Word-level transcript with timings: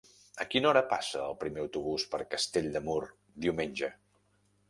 A 0.43 0.45
quina 0.53 0.67
hora 0.69 0.81
passa 0.93 1.19
el 1.25 1.35
primer 1.43 1.61
autobús 1.65 2.07
per 2.15 2.21
Castell 2.33 2.71
de 2.77 2.83
Mur 2.87 2.99
diumenge? 3.47 3.91